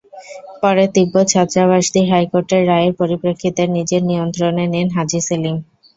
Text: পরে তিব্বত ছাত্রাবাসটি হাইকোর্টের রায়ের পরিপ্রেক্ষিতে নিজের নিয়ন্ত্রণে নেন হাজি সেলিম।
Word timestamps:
পরে 0.61 0.83
তিব্বত 0.95 1.25
ছাত্রাবাসটি 1.33 2.01
হাইকোর্টের 2.11 2.63
রায়ের 2.67 2.93
পরিপ্রেক্ষিতে 2.99 3.63
নিজের 3.75 4.01
নিয়ন্ত্রণে 4.09 4.63
নেন 4.73 4.87
হাজি 4.95 5.19
সেলিম। 5.27 5.55